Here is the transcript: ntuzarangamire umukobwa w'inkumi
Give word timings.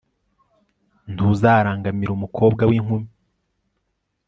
ntuzarangamire 1.13 2.11
umukobwa 2.13 2.61
w'inkumi 2.69 3.09